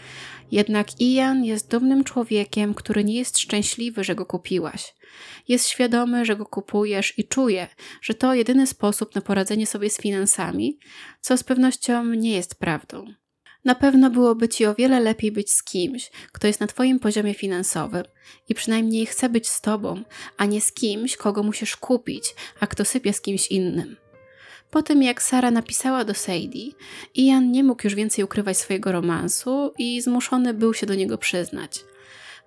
Jednak 0.51 1.01
Ian 1.01 1.45
jest 1.45 1.71
dumnym 1.71 2.03
człowiekiem, 2.03 2.73
który 2.73 3.03
nie 3.03 3.15
jest 3.15 3.37
szczęśliwy, 3.37 4.03
że 4.03 4.15
go 4.15 4.25
kupiłaś. 4.25 4.93
Jest 5.47 5.67
świadomy, 5.67 6.25
że 6.25 6.35
go 6.35 6.45
kupujesz 6.45 7.19
i 7.19 7.27
czuje, 7.27 7.67
że 8.01 8.13
to 8.13 8.33
jedyny 8.33 8.67
sposób 8.67 9.15
na 9.15 9.21
poradzenie 9.21 9.67
sobie 9.67 9.89
z 9.89 9.97
finansami, 9.97 10.79
co 11.21 11.37
z 11.37 11.43
pewnością 11.43 12.05
nie 12.05 12.31
jest 12.31 12.55
prawdą. 12.55 13.05
Na 13.65 13.75
pewno 13.75 14.09
byłoby 14.09 14.49
ci 14.49 14.65
o 14.65 14.75
wiele 14.75 14.99
lepiej 14.99 15.31
być 15.31 15.51
z 15.51 15.63
kimś, 15.63 16.11
kto 16.31 16.47
jest 16.47 16.59
na 16.59 16.67
twoim 16.67 16.99
poziomie 16.99 17.33
finansowym 17.33 18.03
i 18.49 18.55
przynajmniej 18.55 19.05
chce 19.05 19.29
być 19.29 19.49
z 19.49 19.61
tobą, 19.61 20.03
a 20.37 20.45
nie 20.45 20.61
z 20.61 20.71
kimś, 20.71 21.17
kogo 21.17 21.43
musisz 21.43 21.75
kupić, 21.77 22.23
a 22.59 22.67
kto 22.67 22.85
sypie 22.85 23.13
z 23.13 23.21
kimś 23.21 23.47
innym. 23.47 23.95
Po 24.71 24.83
tym 24.83 25.03
jak 25.03 25.21
Sara 25.21 25.51
napisała 25.51 26.05
do 26.05 26.13
Sadie, 26.13 26.71
Ian 27.15 27.51
nie 27.51 27.63
mógł 27.63 27.81
już 27.83 27.95
więcej 27.95 28.23
ukrywać 28.23 28.57
swojego 28.57 28.91
romansu 28.91 29.73
i 29.77 30.01
zmuszony 30.01 30.53
był 30.53 30.73
się 30.73 30.85
do 30.85 30.95
niego 30.95 31.17
przyznać. 31.17 31.85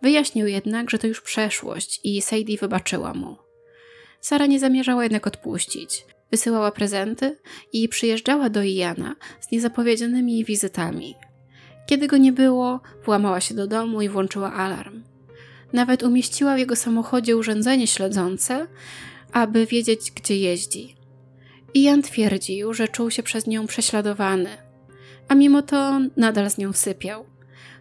Wyjaśnił 0.02 0.47
jednak, 0.47 0.90
że 0.90 0.99
to 0.99 1.07
już 1.07 1.21
przeszłość 1.21 2.00
i 2.04 2.23
Sadie 2.23 2.59
wybaczyła 2.59 3.14
mu. 3.14 3.37
Sara 4.21 4.47
nie 4.47 4.61
zamierzała 4.61 5.02
jednak 5.02 5.26
odpuścić. 5.26 6.04
Wysyłała 6.31 6.73
prezenty 6.73 7.38
i 7.73 7.88
przyjeżdżała 7.88 8.50
do 8.50 8.62
Iana 8.62 9.16
z 9.40 9.50
niezapowiedzianymi 9.50 10.45
wizytami. 10.45 11.14
Kiedy 11.87 12.07
go 12.07 12.16
nie 12.16 12.33
było, 12.33 12.81
włamała 13.04 13.40
się 13.40 13.54
do 13.54 13.66
domu 13.66 14.02
i 14.02 14.09
włączyła 14.09 14.52
alarm. 14.52 15.02
Nawet 15.73 16.02
umieściła 16.02 16.54
w 16.54 16.59
jego 16.59 16.76
samochodzie 16.76 17.37
urządzenie 17.37 17.87
śledzące, 17.87 18.66
aby 19.33 19.66
wiedzieć, 19.66 20.11
gdzie 20.11 20.37
jeździ. 20.37 21.03
Ian 21.75 22.02
twierdził, 22.02 22.75
że 22.75 22.88
czuł 22.88 23.11
się 23.11 23.23
przez 23.23 23.47
nią 23.47 23.66
prześladowany, 23.66 24.50
a 25.28 25.35
mimo 25.35 25.62
to 25.62 26.00
nadal 26.16 26.50
z 26.50 26.59
nią 26.59 26.73
sypiał. 26.73 27.26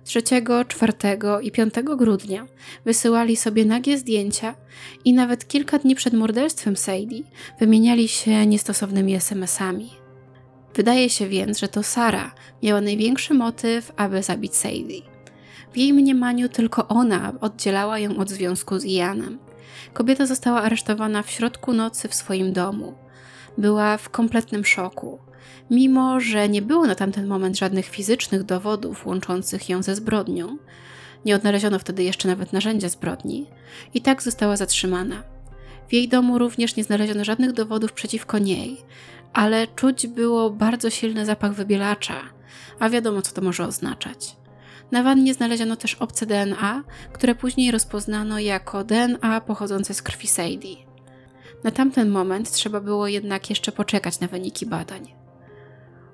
3, 0.04 0.22
4 0.68 0.94
i 1.42 1.52
5 1.52 1.74
grudnia 1.84 2.48
wysyłali 2.86 3.36
sobie 3.36 3.66
nagie 3.66 3.98
zdjęcia 3.98 4.56
i 5.06 5.14
nawet 5.14 5.48
kilka 5.48 5.80
dni 5.80 5.96
przed 5.96 6.14
morderstwem 6.14 6.78
Sadie 6.78 7.24
wymieniali 7.60 8.08
się 8.08 8.46
niestosownymi 8.46 9.16
SMS-ami. 9.16 9.90
Wydaje 10.76 11.10
się 11.10 11.28
więc, 11.28 11.60
że 11.60 11.68
to 11.68 11.84
Sara 11.84 12.36
miała 12.64 12.82
największy 12.82 13.34
motyw, 13.34 13.92
aby 13.96 14.24
zabić 14.24 14.56
Sadie. 14.56 15.02
W 15.74 15.78
jej 15.78 15.94
mniemaniu 15.94 16.50
tylko 16.50 16.88
ona 16.88 17.34
oddzielała 17.42 18.00
ją 18.00 18.18
od 18.18 18.30
związku 18.30 18.80
z 18.80 18.86
Ianem. 18.86 19.40
Kobieta 19.94 20.26
została 20.26 20.62
aresztowana 20.62 21.24
w 21.24 21.32
środku 21.32 21.74
nocy 21.74 22.08
w 22.08 22.16
swoim 22.16 22.54
domu 22.54 23.03
była 23.58 23.98
w 23.98 24.10
kompletnym 24.10 24.66
szoku. 24.66 25.20
Mimo, 25.70 26.20
że 26.20 26.50
nie 26.50 26.62
było 26.62 26.88
na 26.88 26.96
tamten 26.96 27.28
moment 27.28 27.58
żadnych 27.58 27.86
fizycznych 27.86 28.44
dowodów 28.44 29.06
łączących 29.06 29.70
ją 29.70 29.84
ze 29.84 29.96
zbrodnią, 29.96 30.58
nie 31.26 31.36
odnaleziono 31.36 31.80
wtedy 31.80 32.04
jeszcze 32.04 32.28
nawet 32.28 32.54
narzędzia 32.54 32.90
zbrodni, 32.90 33.48
i 33.94 34.02
tak 34.02 34.24
została 34.24 34.58
zatrzymana. 34.58 35.24
W 35.90 35.94
jej 35.94 36.08
domu 36.08 36.38
również 36.38 36.76
nie 36.76 36.84
znaleziono 36.84 37.24
żadnych 37.24 37.52
dowodów 37.52 37.94
przeciwko 37.94 38.38
niej, 38.38 38.78
ale 39.34 39.68
czuć 39.68 40.08
było 40.08 40.50
bardzo 40.50 40.90
silny 40.90 41.26
zapach 41.26 41.54
wybielacza, 41.54 42.16
a 42.80 42.90
wiadomo, 42.90 43.22
co 43.22 43.34
to 43.34 43.42
może 43.42 43.68
oznaczać. 43.68 44.36
Na 44.92 45.04
wannie 45.04 45.34
znaleziono 45.34 45.76
też 45.76 45.96
obce 45.96 46.26
DNA, 46.26 46.84
które 47.14 47.36
później 47.36 47.72
rozpoznano 47.72 48.40
jako 48.40 48.84
DNA 48.84 49.42
pochodzące 49.42 49.94
z 49.94 50.02
krwi 50.02 50.28
Sadie. 50.28 50.93
Na 51.64 51.72
tamten 51.72 52.10
moment 52.10 52.52
trzeba 52.52 52.80
było 52.80 53.08
jednak 53.08 53.50
jeszcze 53.50 53.72
poczekać 53.72 54.20
na 54.20 54.28
wyniki 54.28 54.66
badań. 54.66 55.14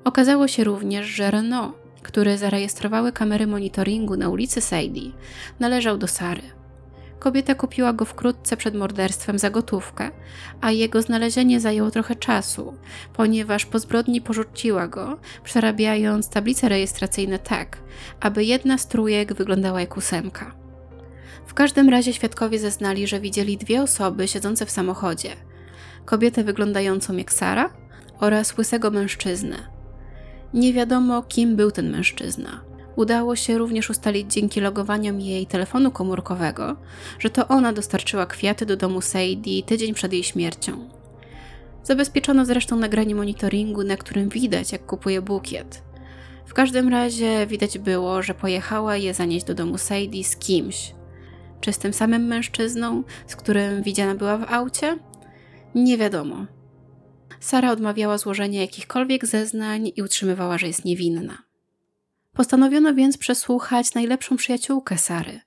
Okazało 0.04 0.48
się 0.48 0.64
również, 0.64 1.08
że 1.08 1.32
Renault, 1.32 1.76
który 2.04 2.38
zarejestrowały 2.38 3.12
kamery 3.12 3.48
monitoringu 3.48 4.18
na 4.18 4.30
ulicy 4.30 4.62
Sadie, 4.62 5.12
należał 5.60 5.98
do 5.98 6.08
Sary. 6.08 6.42
Kobieta 7.20 7.56
kupiła 7.56 7.94
go 7.94 8.06
wkrótce 8.06 8.58
przed 8.58 8.76
morderstwem 8.76 9.40
za 9.40 9.50
gotówkę, 9.50 10.12
a 10.62 10.72
jego 10.72 11.02
znalezienie 11.02 11.60
zajęło 11.60 11.92
trochę 11.92 12.16
czasu, 12.16 12.74
ponieważ 13.14 13.66
po 13.66 13.80
zbrodni 13.80 14.22
porzuciła 14.22 14.88
go, 14.88 15.18
przerabiając 15.44 16.30
tablice 16.30 16.70
rejestracyjne 16.70 17.40
tak, 17.40 17.78
aby 18.20 18.44
jedna 18.44 18.78
z 18.78 18.88
trójek 18.88 19.34
wyglądała 19.34 19.82
jak 19.82 19.98
ósemka. 19.98 20.69
W 21.50 21.54
każdym 21.54 21.90
razie 21.90 22.14
świadkowie 22.14 22.60
zeznali, 22.60 23.08
że 23.08 23.20
widzieli 23.20 23.58
dwie 23.58 23.82
osoby 23.82 24.28
siedzące 24.28 24.66
w 24.66 24.72
samochodzie. 24.72 25.30
Kobietę 26.06 26.44
wyglądającą 26.44 27.18
jak 27.18 27.34
Sara 27.34 27.74
oraz 28.20 28.58
łysego 28.58 28.92
mężczyznę. 28.92 29.58
Nie 30.54 30.74
wiadomo, 30.74 31.24
kim 31.24 31.56
był 31.56 31.72
ten 31.72 31.90
mężczyzna. 31.90 32.62
Udało 32.96 33.36
się 33.36 33.58
również 33.58 33.90
ustalić 33.90 34.34
dzięki 34.34 34.62
logowaniom 34.62 35.22
jej 35.22 35.48
telefonu 35.48 35.92
komórkowego, 35.92 36.76
że 37.20 37.30
to 37.30 37.48
ona 37.48 37.74
dostarczyła 37.74 38.26
kwiaty 38.26 38.66
do 38.66 38.78
domu 38.78 39.02
Sadie 39.02 39.64
tydzień 39.64 39.94
przed 39.94 40.14
jej 40.14 40.24
śmiercią. 40.24 40.90
Zabezpieczono 41.84 42.46
zresztą 42.46 42.76
nagranie 42.76 43.16
monitoringu, 43.16 43.84
na 43.84 43.98
którym 43.98 44.30
widać, 44.30 44.72
jak 44.72 44.86
kupuje 44.86 45.22
bukiet. 45.22 45.84
W 46.46 46.54
każdym 46.54 46.90
razie 46.90 47.48
widać 47.48 47.78
było, 47.78 48.24
że 48.24 48.34
pojechała 48.34 48.98
je 48.98 49.14
zanieść 49.14 49.46
do 49.46 49.54
domu 49.54 49.78
Sadie 49.78 50.24
z 50.24 50.36
kimś, 50.36 50.99
czy 51.62 51.74
z 51.74 51.78
tym 51.78 51.94
samym 51.94 52.26
mężczyzną, 52.28 53.04
z 53.28 53.36
którym 53.36 53.84
widziana 53.84 54.16
była 54.16 54.38
w 54.38 54.54
aucie? 54.54 54.98
Nie 55.76 55.98
wiadomo. 55.98 56.46
Sara 57.40 57.72
odmawiała 57.72 58.18
złożenia 58.18 58.62
jakichkolwiek 58.62 59.26
zeznań 59.26 59.92
i 59.96 60.02
utrzymywała, 60.02 60.58
że 60.58 60.68
jest 60.68 60.86
niewinna. 60.86 61.44
Postanowiono 62.34 62.94
więc 62.94 63.18
przesłuchać 63.18 63.94
najlepszą 63.94 64.38
przyjaciółkę 64.38 64.98
Sary, 64.98 65.42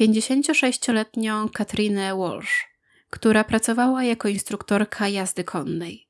56-letnią 0.00 1.50
Katrinę 1.50 2.16
Walsh, 2.16 2.66
która 3.10 3.44
pracowała 3.44 4.04
jako 4.04 4.28
instruktorka 4.28 5.08
jazdy 5.08 5.44
konnej. 5.44 6.05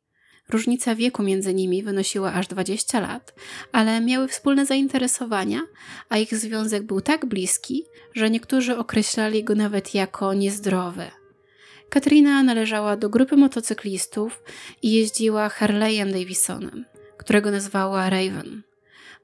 Różnica 0.48 0.94
wieku 0.94 1.22
między 1.22 1.54
nimi 1.54 1.82
wynosiła 1.82 2.32
aż 2.32 2.46
20 2.46 3.00
lat, 3.00 3.34
ale 3.72 4.00
miały 4.00 4.28
wspólne 4.28 4.66
zainteresowania, 4.66 5.60
a 6.08 6.18
ich 6.18 6.34
związek 6.34 6.82
był 6.82 7.00
tak 7.00 7.26
bliski, 7.26 7.84
że 8.14 8.30
niektórzy 8.30 8.76
określali 8.76 9.44
go 9.44 9.54
nawet 9.54 9.94
jako 9.94 10.34
niezdrowy. 10.34 11.10
Katrina 11.88 12.42
należała 12.42 12.96
do 12.96 13.08
grupy 13.08 13.36
motocyklistów 13.36 14.42
i 14.82 14.92
jeździła 14.92 15.48
Harley'em 15.48 16.12
Davisonem, 16.12 16.84
którego 17.16 17.50
nazwała 17.50 18.10
Raven. 18.10 18.62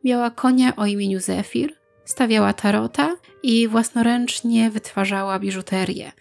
Miała 0.04 0.30
konia 0.30 0.76
o 0.76 0.86
imieniu 0.86 1.20
Zephyr, 1.20 1.74
stawiała 2.04 2.52
tarota 2.52 3.16
i 3.42 3.68
własnoręcznie 3.68 4.70
wytwarzała 4.70 5.38
biżuterię. 5.38 6.12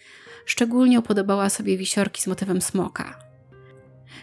Szczególnie 0.45 0.99
upodobała 0.99 1.49
sobie 1.49 1.77
wisiorki 1.77 2.21
z 2.21 2.27
motywem 2.27 2.61
smoka. 2.61 3.30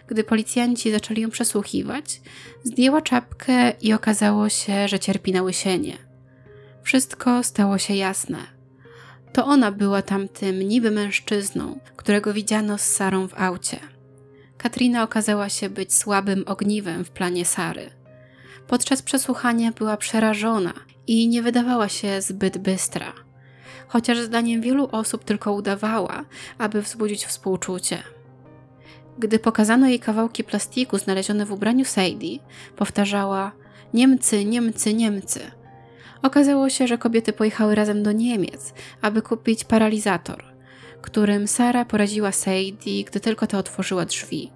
Gdy 0.06 0.24
policjanci 0.24 0.92
zaczęli 0.92 1.20
ją 1.20 1.30
przesłuchiwać, 1.30 2.20
zdjęła 2.64 3.02
czapkę 3.02 3.70
i 3.70 3.92
okazało 3.92 4.48
się, 4.48 4.88
że 4.88 4.98
cierpi 4.98 5.32
na 5.32 5.42
łysienie. 5.42 5.96
Wszystko 6.82 7.42
stało 7.42 7.78
się 7.78 7.94
jasne. 7.94 8.38
To 9.32 9.46
ona 9.46 9.72
była 9.72 10.02
tamtym 10.02 10.58
niby 10.58 10.90
mężczyzną, 10.90 11.80
którego 11.96 12.32
widziano 12.32 12.78
z 12.78 12.82
Sarą 12.82 13.28
w 13.28 13.34
aucie. 13.34 13.78
Katrina 14.58 15.02
okazała 15.02 15.48
się 15.48 15.70
być 15.70 15.94
słabym 15.94 16.44
ogniwem 16.46 17.04
w 17.04 17.10
planie 17.10 17.44
Sary. 17.44 17.90
Podczas 18.66 19.02
przesłuchania 19.02 19.72
była 19.72 19.96
przerażona 19.96 20.72
i 21.06 21.28
nie 21.28 21.42
wydawała 21.42 21.88
się 21.88 22.22
zbyt 22.22 22.58
bystra, 22.58 23.12
chociaż 23.88 24.18
zdaniem 24.18 24.60
wielu 24.60 24.88
osób 24.92 25.24
tylko 25.24 25.52
udawała, 25.52 26.24
aby 26.58 26.82
wzbudzić 26.82 27.26
współczucie. 27.26 28.02
Gdy 29.18 29.38
pokazano 29.38 29.86
jej 29.86 30.00
kawałki 30.00 30.44
plastiku 30.44 30.98
znalezione 30.98 31.46
w 31.46 31.52
ubraniu 31.52 31.84
Sadie, 31.84 32.38
powtarzała: 32.76 33.52
Niemcy, 33.94 34.44
Niemcy, 34.44 34.94
Niemcy. 34.94 35.40
Okazało 36.22 36.70
się, 36.70 36.86
że 36.86 36.98
kobiety 36.98 37.32
pojechały 37.32 37.74
razem 37.74 38.02
do 38.02 38.12
Niemiec, 38.12 38.74
aby 39.02 39.22
kupić 39.22 39.64
paralizator, 39.64 40.44
którym 41.02 41.48
Sara 41.48 41.84
poraziła 41.84 42.32
Sadie, 42.32 43.04
gdy 43.04 43.20
tylko 43.20 43.46
ta 43.46 43.58
otworzyła 43.58 44.04
drzwi. 44.04 44.52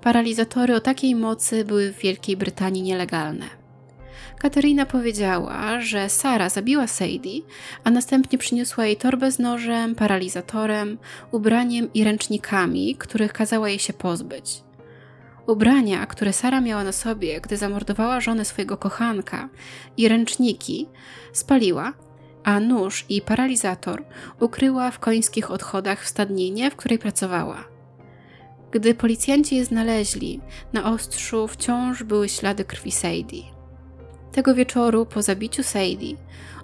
Paralizatory 0.00 0.74
o 0.74 0.80
takiej 0.80 1.14
mocy 1.14 1.64
były 1.64 1.92
w 1.92 1.98
Wielkiej 1.98 2.36
Brytanii 2.36 2.82
nielegalne. 2.82 3.61
Katerina 4.42 4.86
powiedziała, 4.86 5.80
że 5.80 6.08
Sara 6.08 6.48
zabiła 6.48 6.86
Sadie, 6.86 7.40
a 7.84 7.90
następnie 7.90 8.38
przyniosła 8.38 8.86
jej 8.86 8.96
torbę 8.96 9.32
z 9.32 9.38
nożem, 9.38 9.94
paralizatorem, 9.94 10.98
ubraniem 11.32 11.92
i 11.92 12.04
ręcznikami, 12.04 12.96
których 12.96 13.32
kazała 13.32 13.68
jej 13.68 13.78
się 13.78 13.92
pozbyć. 13.92 14.62
Ubrania, 15.46 16.06
które 16.06 16.32
Sara 16.32 16.60
miała 16.60 16.84
na 16.84 16.92
sobie, 16.92 17.40
gdy 17.40 17.56
zamordowała 17.56 18.20
żonę 18.20 18.44
swojego 18.44 18.76
kochanka, 18.76 19.48
i 19.96 20.08
ręczniki 20.08 20.88
spaliła, 21.32 21.92
a 22.44 22.60
nóż 22.60 23.06
i 23.08 23.20
paralizator 23.20 24.04
ukryła 24.40 24.90
w 24.90 24.98
końskich 24.98 25.50
odchodach 25.50 26.02
w 26.02 26.08
stadninie, 26.08 26.70
w 26.70 26.76
której 26.76 26.98
pracowała. 26.98 27.64
Gdy 28.70 28.94
policjanci 28.94 29.56
je 29.56 29.64
znaleźli, 29.64 30.40
na 30.72 30.92
ostrzu 30.92 31.48
wciąż 31.48 32.02
były 32.02 32.28
ślady 32.28 32.64
krwi 32.64 32.92
Sadie. 32.92 33.61
Tego 34.32 34.54
wieczoru, 34.54 35.06
po 35.06 35.22
zabiciu 35.22 35.62
Sadie, 35.62 36.16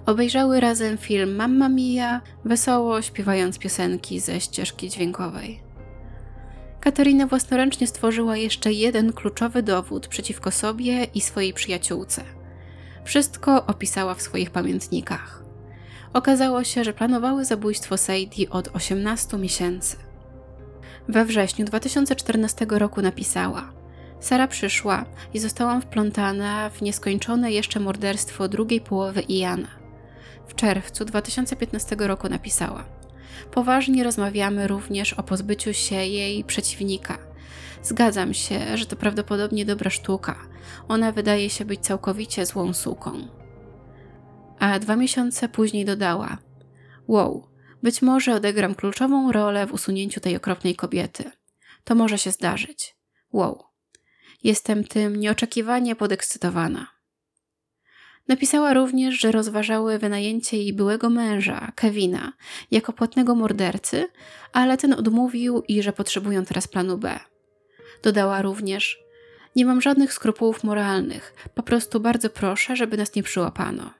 obejrzały 0.05 0.59
razem 0.59 0.97
film 0.97 1.35
Mamma 1.35 1.69
Mia, 1.69 2.21
wesoło 2.45 3.01
śpiewając 3.01 3.59
piosenki 3.59 4.19
ze 4.19 4.41
ścieżki 4.41 4.89
dźwiękowej. 4.89 5.59
Katarina 6.79 7.27
własnoręcznie 7.27 7.87
stworzyła 7.87 8.37
jeszcze 8.37 8.73
jeden 8.73 9.13
kluczowy 9.13 9.63
dowód 9.63 10.07
przeciwko 10.07 10.51
sobie 10.51 11.03
i 11.03 11.21
swojej 11.21 11.53
przyjaciółce. 11.53 12.23
Wszystko 13.03 13.65
opisała 13.65 14.13
w 14.13 14.21
swoich 14.21 14.51
pamiętnikach. 14.51 15.43
Okazało 16.13 16.63
się, 16.63 16.83
że 16.83 16.93
planowały 16.93 17.45
zabójstwo 17.45 17.97
Sadie 17.97 18.49
od 18.49 18.67
18 18.75 19.37
miesięcy. 19.37 19.97
We 21.07 21.25
wrześniu 21.25 21.65
2014 21.65 22.65
roku 22.69 23.01
napisała: 23.01 23.78
Sara 24.19 24.47
przyszła 24.47 25.05
i 25.33 25.39
zostałam 25.39 25.81
wplątana 25.81 26.69
w 26.69 26.81
nieskończone 26.81 27.51
jeszcze 27.51 27.79
morderstwo 27.79 28.47
drugiej 28.47 28.81
połowy 28.81 29.21
Iana. 29.21 29.67
W 30.47 30.55
czerwcu 30.55 31.05
2015 31.05 31.95
roku 31.99 32.29
napisała: 32.29 32.85
Poważnie 33.51 34.03
rozmawiamy 34.03 34.67
również 34.67 35.13
o 35.13 35.23
pozbyciu 35.23 35.73
się 35.73 35.95
jej 35.95 36.43
przeciwnika. 36.43 37.17
Zgadzam 37.83 38.33
się, 38.33 38.77
że 38.77 38.85
to 38.85 38.95
prawdopodobnie 38.95 39.65
dobra 39.65 39.89
sztuka. 39.89 40.35
Ona 40.87 41.11
wydaje 41.11 41.49
się 41.49 41.65
być 41.65 41.79
całkowicie 41.79 42.45
złą 42.45 42.73
suką. 42.73 43.27
A 44.59 44.79
dwa 44.79 44.95
miesiące 44.95 45.49
później 45.49 45.85
dodała: 45.85 46.37
Wow, 47.07 47.47
być 47.83 48.01
może 48.01 48.35
odegram 48.35 48.75
kluczową 48.75 49.31
rolę 49.31 49.67
w 49.67 49.73
usunięciu 49.73 50.19
tej 50.19 50.35
okropnej 50.35 50.75
kobiety. 50.75 51.31
To 51.83 51.95
może 51.95 52.17
się 52.17 52.31
zdarzyć. 52.31 52.95
Wow. 53.33 53.68
Jestem 54.43 54.83
tym 54.83 55.15
nieoczekiwanie 55.15 55.95
podekscytowana. 55.95 56.87
Napisała 58.27 58.73
również, 58.73 59.19
że 59.19 59.31
rozważały 59.31 59.99
wynajęcie 59.99 60.57
jej 60.57 60.73
byłego 60.73 61.09
męża, 61.09 61.71
Kevina, 61.75 62.33
jako 62.71 62.93
płatnego 62.93 63.35
mordercy, 63.35 64.07
ale 64.53 64.77
ten 64.77 64.93
odmówił 64.93 65.63
i 65.67 65.83
że 65.83 65.93
potrzebują 65.93 66.45
teraz 66.45 66.67
planu 66.67 66.97
B. 66.97 67.19
Dodała 68.03 68.41
również: 68.41 68.99
Nie 69.55 69.65
mam 69.65 69.81
żadnych 69.81 70.13
skrupułów 70.13 70.63
moralnych, 70.63 71.33
po 71.55 71.63
prostu 71.63 71.99
bardzo 71.99 72.29
proszę, 72.29 72.75
żeby 72.75 72.97
nas 72.97 73.15
nie 73.15 73.23
przyłapano. 73.23 73.98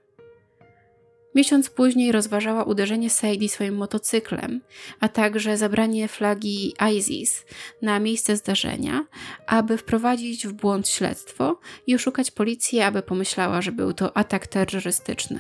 Miesiąc 1.36 1.70
później 1.70 2.12
rozważała 2.12 2.64
uderzenie 2.64 3.10
Sadie 3.10 3.50
swoim 3.50 3.76
motocyklem, 3.76 4.62
a 5.00 5.08
także 5.08 5.58
zabranie 5.58 6.08
flagi 6.08 6.74
ISIS 6.96 7.46
na 7.82 8.00
miejsce 8.00 8.38
zdarzenia, 8.38 9.06
aby 9.48 9.78
wprowadzić 9.78 10.48
w 10.48 10.54
błąd 10.54 10.88
śledztwo 10.88 11.60
i 11.88 11.96
oszukać 11.96 12.32
policję, 12.32 12.86
aby 12.86 13.02
pomyślała, 13.02 13.62
że 13.62 13.72
był 13.72 13.94
to 13.94 14.18
atak 14.18 14.48
terrorystyczny. 14.48 15.40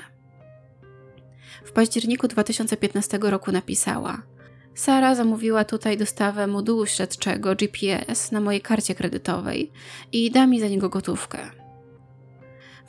W 1.66 1.72
październiku 1.72 2.28
2015 2.28 3.20
roku 3.22 3.52
napisała: 3.52 4.22
Sara 4.76 5.16
zamówiła 5.16 5.64
tutaj 5.64 5.98
dostawę 5.98 6.48
modułu 6.48 6.86
śledczego 6.86 7.56
GPS 7.56 8.32
na 8.32 8.42
mojej 8.42 8.62
karcie 8.62 8.96
kredytowej 8.96 9.72
i 10.12 10.32
da 10.32 10.48
mi 10.48 10.60
za 10.60 10.68
niego 10.68 10.90
gotówkę. 10.90 11.69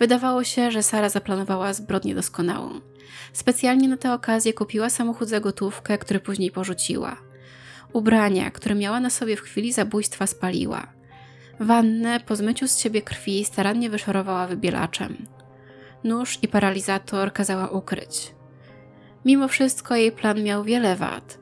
Wydawało 0.01 0.45
się, 0.45 0.71
że 0.71 0.83
Sara 0.83 1.09
zaplanowała 1.09 1.73
zbrodnię 1.73 2.15
doskonałą. 2.15 2.81
Specjalnie 3.33 3.89
na 3.89 3.97
tę 3.97 4.13
okazję 4.13 4.53
kupiła 4.53 4.91
samochód 4.91 5.29
za 5.29 5.41
gotówkę, 5.41 5.99
który 5.99 6.21
później 6.21 6.51
porzuciła. 6.51 7.17
Ubrania, 7.93 8.51
które 8.51 8.75
miała 8.75 9.01
na 9.01 9.11
sobie 9.11 9.37
w 9.37 9.41
chwili 9.41 9.73
zabójstwa, 9.73 10.27
spaliła. 10.27 10.87
Wannę 11.61 12.21
po 12.21 12.37
zmyciu 12.37 12.69
z 12.69 12.79
siebie 12.79 13.03
krwi 13.03 13.45
starannie 13.45 13.91
wyszorowała 13.91 14.47
wybielaczem. 14.47 15.27
Nóż 16.05 16.39
i 16.43 16.49
paralizator 16.49 17.33
kazała 17.33 17.69
ukryć. 17.69 18.35
Mimo 19.25 19.49
wszystko 19.49 19.97
jej 19.97 20.13
plan 20.13 20.43
miał 20.43 20.65
wiele 20.65 20.97
wad 20.97 21.41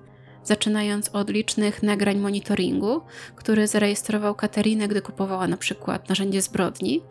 zaczynając 0.49 1.09
od 1.09 1.31
licznych 1.31 1.83
nagrań 1.83 2.19
monitoringu, 2.19 3.01
który 3.37 3.67
zarejestrował 3.67 4.35
Katerinę, 4.35 4.89
gdy 4.89 5.03
kupowała 5.03 5.47
na 5.49 5.57
przykład 5.57 6.09
narzędzie 6.09 6.43
zbrodni, 6.43 7.03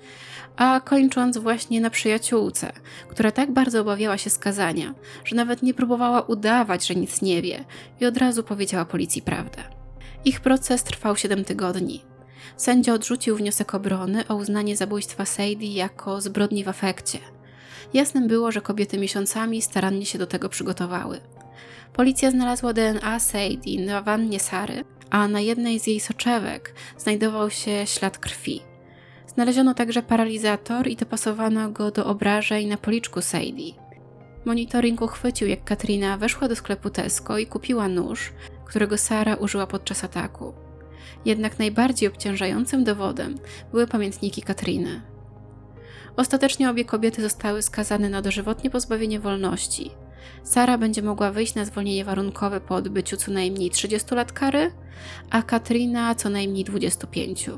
a 0.58 0.82
kończąc 0.86 1.38
właśnie 1.38 1.82
na 1.82 1.90
przyjaciółce, 1.90 2.72
która 3.08 3.32
tak 3.32 3.52
bardzo 3.52 3.82
obawiała 3.82 4.18
się 4.18 4.30
skazania, 4.30 4.94
że 5.26 5.36
nawet 5.36 5.64
nie 5.64 5.74
próbowała 5.74 6.22
udawać, 6.22 6.88
że 6.88 6.96
nic 6.96 7.22
nie 7.22 7.42
wie 7.42 7.66
i 8.02 8.06
od 8.06 8.18
razu 8.18 8.44
powiedziała 8.44 8.86
policji 8.86 9.22
prawdę. 9.22 9.64
Ich 10.26 10.42
proces 10.42 10.84
trwał 10.84 11.16
7 11.16 11.44
tygodni. 11.44 12.04
Sędzia 12.58 12.94
odrzucił 12.94 13.36
wniosek 13.36 13.76
obrony 13.76 14.28
o 14.28 14.36
uznanie 14.36 14.78
zabójstwa 14.78 15.26
Sadie 15.26 15.74
jako 15.74 16.22
zbrodni 16.22 16.64
w 16.64 16.70
afekcie. 16.70 17.20
Jasnym 17.94 18.28
było, 18.28 18.52
że 18.52 18.62
kobiety 18.62 18.98
miesiącami 18.98 19.62
starannie 19.62 20.06
się 20.06 20.18
do 20.18 20.28
tego 20.28 20.50
przygotowały. 20.50 21.20
Policja 21.94 22.32
znalazła 22.32 22.74
DNA 22.74 23.20
Sadie 23.20 23.86
na 23.86 24.02
wannie 24.02 24.40
Sary, 24.40 24.84
a 25.10 25.28
na 25.28 25.40
jednej 25.40 25.80
z 25.80 25.88
jej 25.88 26.00
soczewek 26.00 26.74
znajdował 26.98 27.50
się 27.50 27.88
ślad 27.88 28.18
krwi. 28.18 28.67
Znaleziono 29.38 29.74
także 29.74 30.04
paralizator 30.04 30.88
i 30.88 30.96
dopasowano 30.96 31.70
go 31.72 31.92
do 31.92 32.06
obrażeń 32.06 32.68
na 32.68 32.78
policzku 32.78 33.22
Sadie. 33.22 33.74
Monitoring 34.46 35.02
uchwycił, 35.02 35.48
jak 35.48 35.64
Katrina 35.64 36.18
weszła 36.18 36.48
do 36.48 36.56
sklepu 36.56 36.90
Tesco 36.90 37.38
i 37.38 37.46
kupiła 37.48 37.88
nóż, 37.88 38.34
którego 38.66 38.98
Sara 38.98 39.36
użyła 39.36 39.68
podczas 39.68 40.04
ataku. 40.04 40.54
Jednak 41.26 41.60
najbardziej 41.60 42.10
obciążającym 42.10 42.84
dowodem 42.84 43.36
były 43.72 43.88
pamiętniki 43.88 44.42
Katriny. 44.42 45.02
Ostatecznie 46.16 46.70
obie 46.70 46.86
kobiety 46.86 47.22
zostały 47.22 47.62
skazane 47.62 48.10
na 48.10 48.22
dożywotnie 48.22 48.70
pozbawienie 48.70 49.20
wolności– 49.20 49.92
Sara 50.44 50.78
będzie 50.78 51.02
mogła 51.02 51.32
wyjść 51.32 51.56
na 51.56 51.66
zwolnienie 51.66 52.06
warunkowe 52.06 52.62
po 52.62 52.76
odbyciu 52.76 53.18
co 53.18 53.32
najmniej 53.32 53.70
30 53.70 54.16
lat 54.16 54.32
kary, 54.32 54.72
a 55.30 55.42
Katrina 55.42 56.16
co 56.16 56.30
najmniej 56.30 56.64
25. 56.64 57.50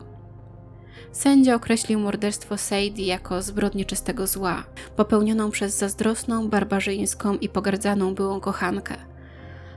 Sędzia 1.12 1.56
określił 1.56 2.00
morderstwo 2.00 2.58
Sadie 2.58 3.06
jako 3.06 3.42
zbrodnię 3.42 3.86
czystego 3.86 4.28
zła, 4.28 4.64
popełnioną 4.96 5.52
przez 5.52 5.78
zazdrosną, 5.78 6.50
barbarzyńską 6.50 7.38
i 7.38 7.50
pogardzaną 7.50 8.16
byłą 8.16 8.40
kochankę. 8.40 8.96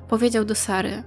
Powiedział 0.08 0.44
do 0.44 0.54
Sary: 0.54 1.02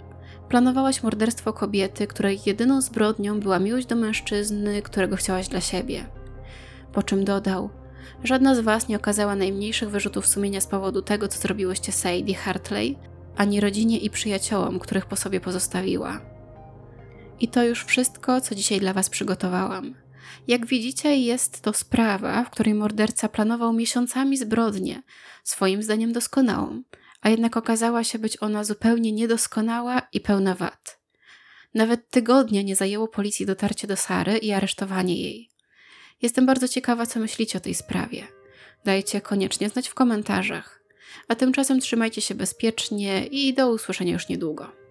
Planowałaś 0.50 1.04
morderstwo 1.04 1.54
kobiety, 1.54 2.08
której 2.08 2.40
jedyną 2.46 2.82
zbrodnią 2.82 3.40
była 3.40 3.60
miłość 3.60 3.88
do 3.88 3.96
mężczyzny, 3.96 4.82
którego 4.82 5.16
chciałaś 5.16 5.48
dla 5.48 5.62
siebie. 5.62 6.06
Po 6.94 7.04
czym 7.04 7.26
dodał: 7.26 7.70
Żadna 8.24 8.56
z 8.56 8.60
was 8.60 8.88
nie 8.88 8.96
okazała 8.96 9.36
najmniejszych 9.36 9.90
wyrzutów 9.90 10.28
sumienia 10.28 10.62
z 10.62 10.68
powodu 10.68 11.02
tego, 11.02 11.28
co 11.28 11.40
zrobiłyście 11.40 11.92
Sadie 11.92 12.36
Hartley, 12.36 12.98
ani 13.38 13.60
rodzinie 13.60 13.98
i 13.98 14.10
przyjaciołom, 14.10 14.80
których 14.80 15.06
po 15.06 15.16
sobie 15.16 15.40
pozostawiła. 15.40 16.22
I 17.40 17.48
to 17.48 17.64
już 17.64 17.86
wszystko, 17.86 18.42
co 18.42 18.56
dzisiaj 18.56 18.80
dla 18.80 18.94
Was 18.94 19.10
przygotowałam. 19.10 20.05
Jak 20.48 20.66
widzicie, 20.66 21.18
jest 21.18 21.62
to 21.62 21.74
sprawa, 21.74 22.44
w 22.44 22.50
której 22.50 22.74
morderca 22.74 23.30
planował 23.30 23.74
miesiącami 23.74 24.38
zbrodnię, 24.38 25.02
swoim 25.44 25.84
zdaniem 25.84 26.14
doskonałą, 26.14 26.84
a 27.22 27.30
jednak 27.30 27.58
okazała 27.58 28.04
się 28.04 28.20
być 28.20 28.44
ona 28.44 28.64
zupełnie 28.64 29.12
niedoskonała 29.12 30.02
i 30.14 30.20
pełna 30.20 30.56
wad. 30.56 31.00
Nawet 31.74 32.10
tygodnia 32.10 32.62
nie 32.62 32.76
zajęło 32.76 33.08
policji 33.08 33.46
dotarcie 33.46 33.88
do 33.88 33.98
Sary 33.98 34.38
i 34.38 34.52
aresztowanie 34.52 35.22
jej. 35.22 35.50
Jestem 36.22 36.46
bardzo 36.46 36.68
ciekawa, 36.68 37.06
co 37.06 37.20
myślicie 37.20 37.58
o 37.58 37.62
tej 37.62 37.74
sprawie. 37.74 38.28
Dajcie 38.86 39.22
koniecznie 39.22 39.70
znać 39.70 39.88
w 39.88 39.94
komentarzach. 39.94 40.82
A 41.28 41.36
tymczasem 41.36 41.80
trzymajcie 41.80 42.22
się 42.22 42.36
bezpiecznie 42.36 43.26
i 43.26 43.54
do 43.54 43.72
usłyszenia 43.72 44.14
już 44.14 44.30
niedługo. 44.30 44.85